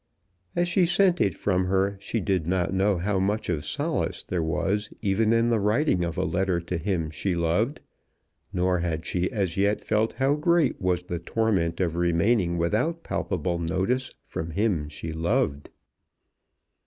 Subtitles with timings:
[0.55, 4.41] As she sent it from her she did not know how much of solace there
[4.41, 7.81] was even in the writing of a letter to him she loved,
[8.51, 13.59] nor had she as yet felt how great was the torment of remaining without palpable
[13.59, 15.69] notice from him she loved.